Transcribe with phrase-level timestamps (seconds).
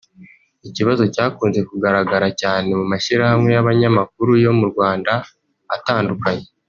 [0.69, 5.11] Ikibazo cyakunze kugaragara cyane mu mashyirahamwe y’abanyamakuru yo mu Rwanda
[5.77, 6.45] atandukanye